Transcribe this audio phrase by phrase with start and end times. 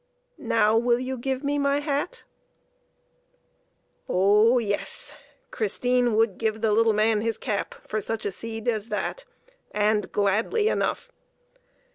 [0.39, 2.23] Now, will you give me my hat?"
[4.09, 5.13] Oh yes;
[5.51, 9.25] Christine would give the little man his cap for such a seed as that,
[9.69, 11.11] and gladly enough.